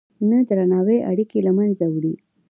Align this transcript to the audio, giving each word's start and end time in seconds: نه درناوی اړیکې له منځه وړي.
نه 0.29 0.37
درناوی 0.49 0.99
اړیکې 1.11 1.39
له 1.45 1.51
منځه 1.57 1.85
وړي. 1.93 2.13